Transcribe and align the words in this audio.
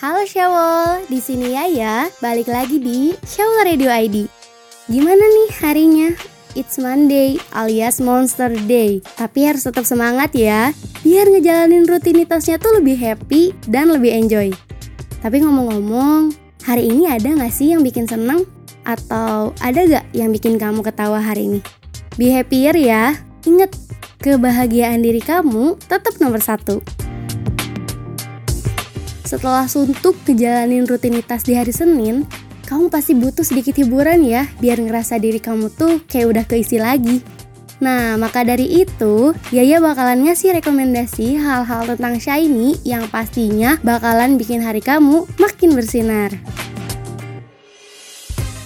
Halo 0.00 0.24
Syawol, 0.24 1.04
di 1.12 1.20
sini 1.20 1.52
Yaya, 1.52 2.08
balik 2.24 2.48
lagi 2.48 2.80
di 2.80 3.12
Syawol 3.20 3.68
Radio 3.68 3.92
ID. 3.92 4.32
Gimana 4.88 5.20
nih 5.20 5.48
harinya? 5.60 6.08
It's 6.56 6.80
Monday 6.80 7.36
alias 7.52 8.00
Monster 8.00 8.48
Day. 8.64 9.04
Tapi 9.20 9.44
harus 9.44 9.68
tetap 9.68 9.84
semangat 9.84 10.32
ya, 10.32 10.72
biar 11.04 11.28
ngejalanin 11.28 11.84
rutinitasnya 11.84 12.56
tuh 12.56 12.80
lebih 12.80 12.96
happy 12.96 13.52
dan 13.68 13.92
lebih 13.92 14.08
enjoy. 14.16 14.48
Tapi 15.20 15.44
ngomong-ngomong, 15.44 16.32
hari 16.64 16.88
ini 16.88 17.04
ada 17.04 17.36
gak 17.36 17.52
sih 17.52 17.76
yang 17.76 17.84
bikin 17.84 18.08
seneng? 18.08 18.48
Atau 18.88 19.52
ada 19.60 19.84
gak 19.84 20.08
yang 20.16 20.32
bikin 20.32 20.56
kamu 20.56 20.80
ketawa 20.80 21.20
hari 21.20 21.44
ini? 21.44 21.60
Be 22.16 22.32
happier 22.32 22.72
ya, 22.72 23.20
inget, 23.44 23.76
kebahagiaan 24.24 25.04
diri 25.04 25.20
kamu 25.20 25.76
tetap 25.92 26.16
nomor 26.24 26.40
satu. 26.40 26.80
Setelah 29.30 29.70
suntuk 29.70 30.18
ngejalanin 30.26 30.90
rutinitas 30.90 31.46
di 31.46 31.54
hari 31.54 31.70
Senin, 31.70 32.26
kamu 32.66 32.90
pasti 32.90 33.14
butuh 33.14 33.46
sedikit 33.46 33.78
hiburan 33.78 34.26
ya, 34.26 34.50
biar 34.58 34.82
ngerasa 34.82 35.22
diri 35.22 35.38
kamu 35.38 35.70
tuh 35.70 36.02
kayak 36.10 36.26
udah 36.34 36.44
keisi 36.50 36.82
lagi. 36.82 37.22
Nah, 37.78 38.18
maka 38.18 38.42
dari 38.42 38.82
itu, 38.82 39.30
Yaya 39.54 39.78
bakalan 39.78 40.26
ngasih 40.26 40.58
rekomendasi 40.58 41.38
hal-hal 41.38 41.94
tentang 41.94 42.18
Shiny 42.18 42.82
yang 42.82 43.06
pastinya 43.06 43.78
bakalan 43.86 44.34
bikin 44.34 44.66
hari 44.66 44.82
kamu 44.82 45.22
makin 45.38 45.78
bersinar. 45.78 46.34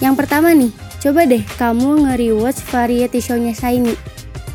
Yang 0.00 0.14
pertama 0.16 0.56
nih, 0.56 0.72
coba 1.04 1.28
deh 1.28 1.44
kamu 1.60 2.08
nge-rewatch 2.08 2.64
variety 2.72 3.20
show-nya 3.20 3.52
Shiny. 3.52 3.92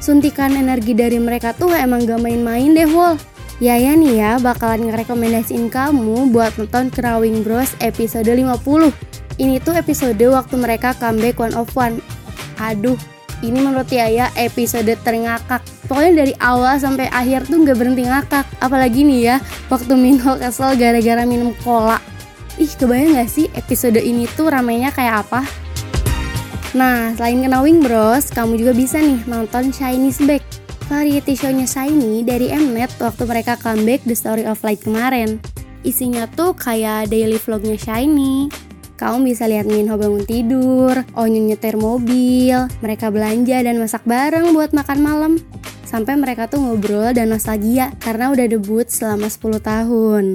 Suntikan 0.02 0.58
energi 0.58 0.98
dari 0.98 1.22
mereka 1.22 1.54
tuh 1.54 1.70
emang 1.70 2.10
gak 2.10 2.18
main-main 2.18 2.74
deh, 2.74 2.90
Wol. 2.90 3.14
Yaya 3.60 3.92
nih 3.92 4.24
ya 4.24 4.32
bakalan 4.40 4.88
ngerekomendasiin 4.88 5.68
kamu 5.68 6.32
buat 6.32 6.56
nonton 6.56 6.88
Crawing 6.96 7.44
Bros 7.44 7.76
episode 7.84 8.32
50 8.32 8.56
Ini 9.36 9.60
tuh 9.60 9.76
episode 9.76 10.24
waktu 10.32 10.56
mereka 10.56 10.96
comeback 10.96 11.36
one 11.36 11.52
of 11.60 11.68
one. 11.76 12.00
Aduh, 12.56 12.96
ini 13.44 13.60
menurut 13.60 13.92
Yaya 13.92 14.32
episode 14.40 14.96
terngakak 15.04 15.60
Pokoknya 15.92 16.24
dari 16.24 16.34
awal 16.40 16.80
sampai 16.80 17.12
akhir 17.12 17.52
tuh 17.52 17.66
gak 17.68 17.76
berhenti 17.76 18.08
ngakak. 18.08 18.48
Apalagi 18.64 19.02
nih 19.04 19.20
ya, 19.26 19.36
waktu 19.74 19.92
Minho 19.98 20.38
kesel 20.38 20.78
gara-gara 20.78 21.26
minum 21.26 21.52
cola. 21.66 21.98
Ih, 22.62 22.70
kebayang 22.70 23.18
gak 23.18 23.28
sih 23.28 23.50
episode 23.58 23.98
ini 23.98 24.30
tuh 24.38 24.54
ramenya 24.54 24.94
kayak 24.94 25.26
apa? 25.26 25.42
Nah, 26.78 27.18
selain 27.18 27.42
Knowing 27.42 27.82
Bros, 27.82 28.30
kamu 28.30 28.62
juga 28.62 28.78
bisa 28.78 29.02
nih 29.02 29.26
nonton 29.26 29.74
Chinese 29.74 30.22
Back 30.22 30.49
variety 30.90 31.38
show-nya 31.38 31.70
Shiny 31.70 32.26
dari 32.26 32.50
Mnet 32.50 32.98
waktu 32.98 33.24
mereka 33.30 33.54
comeback 33.62 34.02
The 34.10 34.18
Story 34.18 34.50
of 34.50 34.66
Light 34.66 34.82
kemarin. 34.82 35.38
Isinya 35.86 36.26
tuh 36.26 36.58
kayak 36.58 37.14
daily 37.14 37.38
vlognya 37.38 37.78
Shiny. 37.78 38.50
Kamu 38.98 39.24
bisa 39.24 39.48
lihat 39.48 39.70
Minho 39.70 39.96
bangun 39.96 40.26
tidur, 40.28 40.92
Onyu 41.16 41.46
nyetir 41.46 41.80
mobil, 41.80 42.68
mereka 42.84 43.08
belanja 43.14 43.64
dan 43.64 43.80
masak 43.80 44.04
bareng 44.04 44.52
buat 44.52 44.76
makan 44.76 45.00
malam. 45.00 45.34
Sampai 45.88 46.20
mereka 46.20 46.52
tuh 46.52 46.60
ngobrol 46.60 47.16
dan 47.16 47.32
nostalgia 47.32 47.96
karena 48.02 48.34
udah 48.34 48.50
debut 48.50 48.90
selama 48.90 49.32
10 49.32 49.62
tahun. 49.62 50.26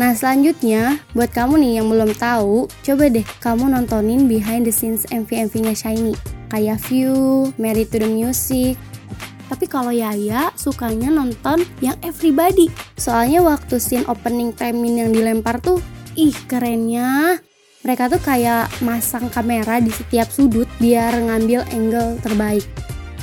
Nah 0.00 0.16
selanjutnya, 0.16 1.02
buat 1.12 1.28
kamu 1.34 1.60
nih 1.60 1.72
yang 1.82 1.92
belum 1.92 2.16
tahu, 2.16 2.72
coba 2.80 3.04
deh 3.12 3.26
kamu 3.44 3.68
nontonin 3.68 4.24
behind 4.30 4.64
the 4.64 4.72
scenes 4.72 5.04
MV-MV-nya 5.12 5.76
Shiny 5.76 6.31
kayak 6.52 6.76
View, 6.84 7.48
Married 7.56 7.88
to 7.88 7.96
the 7.96 8.08
Music. 8.08 8.76
Tapi 9.48 9.64
kalau 9.64 9.88
Yaya 9.88 10.52
sukanya 10.52 11.08
nonton 11.08 11.64
yang 11.80 11.96
Everybody. 12.04 12.68
Soalnya 13.00 13.40
waktu 13.40 13.80
scene 13.80 14.04
opening 14.04 14.52
Taemin 14.52 15.08
yang 15.08 15.10
dilempar 15.16 15.64
tuh, 15.64 15.80
ih 16.12 16.36
kerennya. 16.44 17.40
Mereka 17.82 18.12
tuh 18.12 18.20
kayak 18.20 18.68
masang 18.84 19.32
kamera 19.32 19.80
di 19.80 19.90
setiap 19.90 20.28
sudut 20.30 20.68
biar 20.76 21.16
ngambil 21.16 21.64
angle 21.72 22.20
terbaik. 22.20 22.62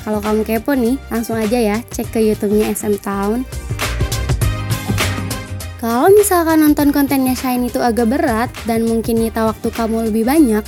Kalau 0.03 0.20
kamu 0.20 0.42
kepo 0.44 0.74
nih, 0.74 0.98
langsung 1.14 1.38
aja 1.38 1.56
ya 1.56 1.78
cek 1.86 2.12
ke 2.12 2.20
YouTube-nya 2.20 2.74
SM 2.74 2.98
Town. 3.00 3.46
Kalau 5.80 6.12
misalkan 6.12 6.59
nonton 6.59 6.92
kontennya 6.92 7.32
Shine 7.40 7.72
itu 7.72 7.80
agak 7.80 8.12
berat 8.12 8.52
dan 8.68 8.84
mungkin 8.84 9.24
nyita 9.24 9.48
waktu 9.48 9.72
kamu 9.72 10.12
lebih 10.12 10.28
banyak, 10.28 10.59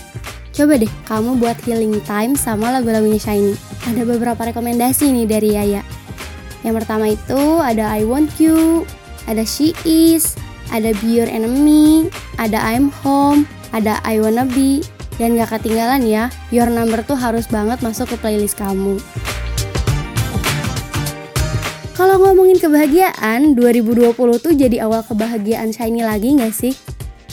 Coba 0.61 0.77
deh 0.77 0.93
kamu 1.09 1.41
buat 1.41 1.57
healing 1.65 2.05
time 2.05 2.37
sama 2.37 2.69
lagu-lagunya 2.69 3.17
Shiny. 3.17 3.57
Ada 3.89 4.05
beberapa 4.05 4.37
rekomendasi 4.45 5.09
nih 5.09 5.25
dari 5.25 5.57
Yaya. 5.57 5.81
Yang 6.61 6.85
pertama 6.85 7.09
itu 7.09 7.41
ada 7.65 7.89
I 7.89 8.05
Want 8.05 8.29
You, 8.37 8.85
ada 9.25 9.41
She 9.41 9.73
Is, 9.89 10.37
ada 10.69 10.93
Be 11.01 11.17
Your 11.17 11.25
Enemy, 11.25 12.13
ada 12.37 12.61
I'm 12.61 12.93
Home, 13.01 13.49
ada 13.73 14.05
I 14.05 14.21
Wanna 14.21 14.45
Be, 14.45 14.85
dan 15.17 15.33
gak 15.33 15.49
ketinggalan 15.49 16.05
ya, 16.05 16.29
Your 16.53 16.69
Number 16.69 17.01
tuh 17.01 17.17
harus 17.17 17.49
banget 17.49 17.81
masuk 17.81 18.13
ke 18.13 18.21
playlist 18.21 18.61
kamu. 18.61 19.01
Kalau 21.97 22.21
ngomongin 22.21 22.61
kebahagiaan, 22.61 23.57
2020 23.57 24.13
tuh 24.37 24.53
jadi 24.53 24.85
awal 24.85 25.01
kebahagiaan 25.09 25.73
Shiny 25.73 26.05
lagi 26.05 26.37
gak 26.37 26.53
sih? 26.53 26.77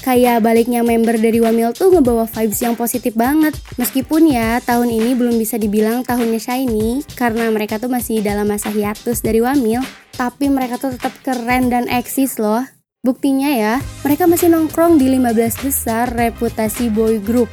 Kayak 0.08 0.40
baliknya 0.40 0.80
member 0.80 1.20
dari 1.20 1.36
Wamil 1.36 1.76
tuh 1.76 1.92
ngebawa 1.92 2.24
vibes 2.24 2.64
yang 2.64 2.72
positif 2.72 3.12
banget. 3.12 3.52
Meskipun 3.76 4.32
ya 4.32 4.56
tahun 4.64 4.88
ini 4.88 5.12
belum 5.12 5.36
bisa 5.36 5.60
dibilang 5.60 6.00
tahunnya 6.00 6.40
Shiny 6.40 7.04
karena 7.12 7.52
mereka 7.52 7.76
tuh 7.76 7.92
masih 7.92 8.24
dalam 8.24 8.48
masa 8.48 8.72
hiatus 8.72 9.20
dari 9.20 9.44
Wamil, 9.44 9.84
tapi 10.16 10.48
mereka 10.48 10.80
tuh 10.80 10.96
tetap 10.96 11.12
keren 11.20 11.68
dan 11.68 11.92
eksis 11.92 12.40
loh. 12.40 12.64
Buktinya 13.04 13.52
ya, 13.52 13.84
mereka 14.00 14.24
masih 14.24 14.48
nongkrong 14.48 14.96
di 14.96 15.12
15 15.12 15.60
besar 15.60 16.08
reputasi 16.08 16.88
boy 16.88 17.20
group. 17.20 17.52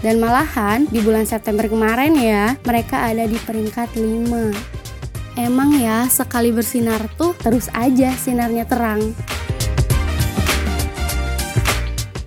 Dan 0.00 0.16
malahan 0.16 0.88
di 0.88 0.98
bulan 1.04 1.28
September 1.28 1.68
kemarin 1.68 2.16
ya, 2.16 2.56
mereka 2.64 3.04
ada 3.04 3.28
di 3.28 3.36
peringkat 3.36 4.00
5. 4.00 5.36
Emang 5.36 5.76
ya, 5.76 6.08
sekali 6.08 6.56
bersinar 6.56 7.04
tuh 7.20 7.36
terus 7.36 7.68
aja 7.76 8.16
sinarnya 8.16 8.64
terang. 8.64 9.12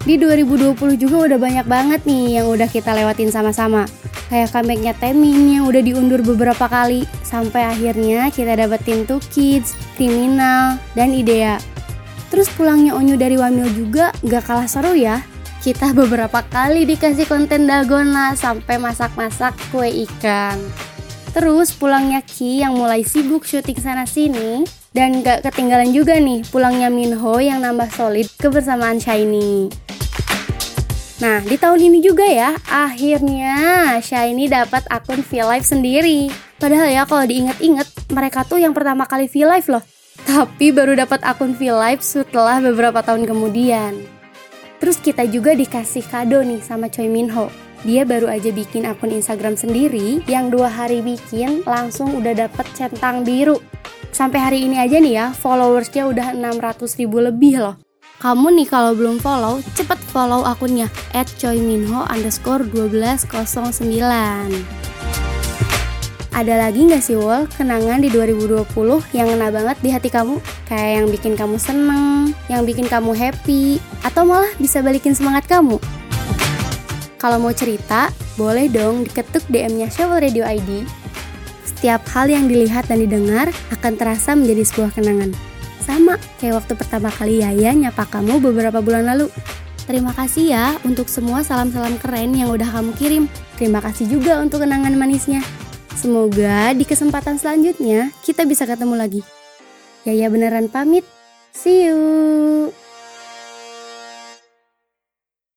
Di 0.06 0.22
2020 0.22 1.02
juga 1.02 1.26
udah 1.26 1.40
banyak 1.42 1.66
banget 1.66 2.06
nih 2.06 2.38
yang 2.38 2.54
udah 2.54 2.70
kita 2.70 2.94
lewatin 2.94 3.34
sama-sama. 3.34 3.90
Kayak 4.30 4.54
comebacknya 4.54 4.94
Temin 5.02 5.58
yang 5.58 5.66
udah 5.66 5.82
diundur 5.82 6.22
beberapa 6.22 6.70
kali 6.70 7.10
sampai 7.26 7.66
akhirnya 7.66 8.30
kita 8.30 8.54
dapetin 8.54 9.10
Two 9.10 9.18
Kids, 9.34 9.74
Kriminal, 9.98 10.78
dan 10.94 11.10
Idea. 11.10 11.58
Terus 12.30 12.46
pulangnya 12.54 12.94
Onyu 12.94 13.18
dari 13.18 13.34
Wamil 13.34 13.66
juga 13.74 14.14
gak 14.22 14.46
kalah 14.46 14.70
seru 14.70 14.94
ya. 14.94 15.26
Kita 15.66 15.90
beberapa 15.98 16.46
kali 16.54 16.86
dikasih 16.86 17.26
konten 17.26 17.66
dalgona 17.66 18.38
sampai 18.38 18.78
masak-masak 18.78 19.58
kue 19.74 19.90
ikan. 20.06 20.62
Terus 21.34 21.74
pulangnya 21.74 22.22
Ki 22.22 22.62
yang 22.62 22.78
mulai 22.78 23.02
sibuk 23.02 23.42
syuting 23.42 23.82
sana 23.82 24.06
sini 24.06 24.70
dan 24.94 25.26
gak 25.26 25.50
ketinggalan 25.50 25.90
juga 25.90 26.22
nih 26.22 26.46
pulangnya 26.54 26.94
Minho 26.94 27.42
yang 27.42 27.66
nambah 27.66 27.90
solid 27.90 28.30
kebersamaan 28.38 29.02
Shiny. 29.02 29.85
Nah, 31.16 31.40
di 31.40 31.56
tahun 31.56 31.80
ini 31.80 32.04
juga 32.04 32.28
ya, 32.28 32.60
akhirnya 32.68 33.56
Shiny 34.04 34.52
dapat 34.52 34.84
akun 34.92 35.24
V-Live 35.24 35.64
sendiri. 35.64 36.28
Padahal 36.60 36.92
ya 36.92 37.08
kalau 37.08 37.24
diinget-inget, 37.24 37.88
mereka 38.12 38.44
tuh 38.44 38.60
yang 38.60 38.76
pertama 38.76 39.08
kali 39.08 39.32
V-Live 39.32 39.72
loh. 39.72 39.84
Tapi 40.28 40.76
baru 40.76 40.92
dapat 41.00 41.24
akun 41.24 41.56
V-Live 41.56 42.04
setelah 42.04 42.60
beberapa 42.60 43.00
tahun 43.00 43.24
kemudian. 43.24 43.96
Terus 44.84 45.00
kita 45.00 45.24
juga 45.24 45.56
dikasih 45.56 46.04
kado 46.04 46.44
nih 46.44 46.60
sama 46.60 46.92
Choi 46.92 47.08
Minho. 47.08 47.48
Dia 47.88 48.04
baru 48.04 48.28
aja 48.28 48.52
bikin 48.52 48.84
akun 48.84 49.16
Instagram 49.16 49.56
sendiri 49.56 50.20
yang 50.28 50.52
dua 50.52 50.68
hari 50.68 51.00
bikin 51.00 51.64
langsung 51.64 52.12
udah 52.12 52.36
dapet 52.36 52.68
centang 52.76 53.24
biru. 53.24 53.62
Sampai 54.12 54.44
hari 54.44 54.68
ini 54.68 54.84
aja 54.84 55.00
nih 55.00 55.14
ya, 55.16 55.26
followersnya 55.32 56.12
udah 56.12 56.36
600 56.36 57.00
ribu 57.00 57.24
lebih 57.24 57.64
loh. 57.64 57.85
Kamu 58.16 58.48
nih 58.48 58.64
kalau 58.72 58.96
belum 58.96 59.20
follow, 59.20 59.60
cepet 59.76 60.00
follow 60.08 60.48
akunnya 60.48 60.88
at 61.12 61.28
choyminho 61.36 62.08
underscore 62.08 62.64
1209. 62.64 63.76
Ada 66.32 66.68
lagi 66.68 66.88
nggak 66.88 67.04
sih 67.04 67.20
Wol 67.20 67.48
kenangan 67.60 68.00
di 68.00 68.08
2020 68.08 68.68
yang 69.12 69.28
ngena 69.28 69.52
banget 69.52 69.78
di 69.84 69.92
hati 69.92 70.08
kamu? 70.08 70.40
Kayak 70.68 70.92
yang 70.96 71.08
bikin 71.12 71.34
kamu 71.36 71.56
seneng, 71.60 72.32
yang 72.48 72.64
bikin 72.64 72.88
kamu 72.88 73.12
happy, 73.16 73.84
atau 74.04 74.24
malah 74.24 74.52
bisa 74.64 74.80
balikin 74.80 75.12
semangat 75.12 75.48
kamu? 75.52 75.76
Kalau 77.20 77.40
mau 77.40 77.52
cerita, 77.52 78.12
boleh 78.40 78.72
dong 78.72 79.04
diketuk 79.04 79.44
DM-nya 79.52 79.92
Shovel 79.92 80.24
Radio 80.24 80.48
ID. 80.48 80.88
Setiap 81.68 82.04
hal 82.16 82.32
yang 82.32 82.48
dilihat 82.48 82.88
dan 82.88 83.04
didengar 83.04 83.52
akan 83.76 83.94
terasa 84.00 84.36
menjadi 84.40 84.64
sebuah 84.68 84.96
kenangan. 84.96 85.55
Sama 85.86 86.18
kayak 86.42 86.66
waktu 86.66 86.74
pertama 86.74 87.14
kali 87.14 87.46
Yaya 87.46 87.72
nyapa 87.78 88.10
kamu 88.10 88.42
beberapa 88.42 88.82
bulan 88.82 89.06
lalu. 89.06 89.30
Terima 89.86 90.18
kasih 90.18 90.50
ya 90.50 90.66
untuk 90.82 91.06
semua 91.06 91.46
salam-salam 91.46 92.02
keren 92.02 92.34
yang 92.34 92.50
udah 92.50 92.66
kamu 92.66 92.92
kirim. 92.98 93.24
Terima 93.62 93.78
kasih 93.86 94.10
juga 94.10 94.42
untuk 94.42 94.66
kenangan 94.66 94.98
manisnya. 94.98 95.46
Semoga 95.94 96.74
di 96.74 96.84
kesempatan 96.84 97.38
selanjutnya 97.38 98.10
kita 98.26 98.50
bisa 98.50 98.66
ketemu 98.66 98.98
lagi. 98.98 99.22
Yaya 100.10 100.34
beneran 100.34 100.74
pamit. 100.74 101.06
See 101.54 101.86
you. 101.88 102.85